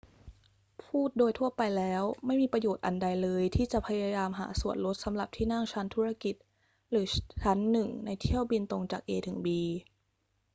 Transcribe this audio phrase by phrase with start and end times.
[0.83, 6.35] พูดโดยทั่วไปแล้ว ไม่มีประโยชน์อันใดเลยที่จะพยายามหาส่วนลดสำหรับที่นั่งชั้นธุรกิจ
[6.89, 7.05] หรือ
[7.41, 9.47] ชั้นหนึ่งในเที่ยวบินตรงจาก a ถึง b